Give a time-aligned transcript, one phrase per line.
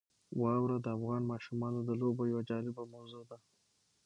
[0.41, 3.37] واوره د افغان ماشومانو د لوبو یوه جالبه موضوع ده.